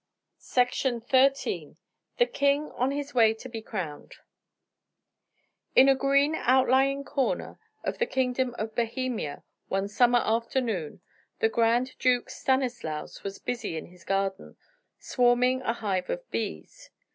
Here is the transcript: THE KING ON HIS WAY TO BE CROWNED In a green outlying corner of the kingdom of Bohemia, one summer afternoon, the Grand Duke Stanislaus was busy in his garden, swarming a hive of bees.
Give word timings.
THE 0.55 1.29
KING 2.33 2.71
ON 2.71 2.89
HIS 2.89 3.13
WAY 3.13 3.35
TO 3.35 3.47
BE 3.47 3.61
CROWNED 3.61 4.15
In 5.75 5.87
a 5.87 5.93
green 5.93 6.33
outlying 6.33 7.03
corner 7.03 7.59
of 7.83 7.99
the 7.99 8.07
kingdom 8.07 8.55
of 8.57 8.73
Bohemia, 8.73 9.43
one 9.67 9.87
summer 9.87 10.23
afternoon, 10.25 11.01
the 11.37 11.49
Grand 11.49 11.93
Duke 11.99 12.31
Stanislaus 12.31 13.21
was 13.21 13.37
busy 13.37 13.77
in 13.77 13.85
his 13.85 14.03
garden, 14.03 14.57
swarming 14.97 15.61
a 15.61 15.73
hive 15.73 16.09
of 16.09 16.27
bees. 16.31 16.89